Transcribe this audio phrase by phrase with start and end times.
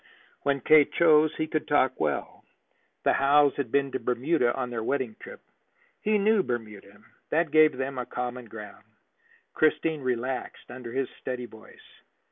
[0.41, 0.83] When K.
[0.83, 2.43] chose, he could talk well.
[3.03, 5.41] The Howes had been to Bermuda on their wedding trip.
[6.01, 6.97] He knew Bermuda;
[7.29, 8.83] that gave them a common ground.
[9.53, 12.01] Christine relaxed under his steady voice.